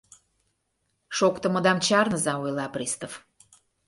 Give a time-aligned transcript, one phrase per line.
[1.17, 3.13] —Шоктымыдам чарныза,— ойла пристав.